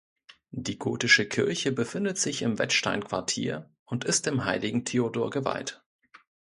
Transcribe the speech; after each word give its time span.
Die 0.55 0.79
gotische 0.79 1.27
Kirche 1.27 1.71
befindet 1.71 2.17
sich 2.17 2.41
im 2.41 2.57
Wettstein-Quartier 2.57 3.69
und 3.85 4.03
ist 4.03 4.25
dem 4.25 4.45
heiligen 4.45 4.83
Theodor 4.83 5.29
geweiht. 5.29 5.83